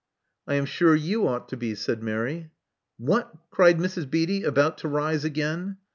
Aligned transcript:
"I 0.47 0.55
am 0.55 0.65
sure 0.65 0.95
you 0.95 1.27
ought 1.27 1.47
to 1.49 1.57
be," 1.57 1.75
said 1.75 2.01
Mary. 2.01 2.49
What!" 2.97 3.33
cried 3.51 3.77
Mrs. 3.77 4.09
Beatty, 4.09 4.41
about 4.43 4.79
to 4.79 4.87
rise 4.87 5.23
again. 5.23 5.77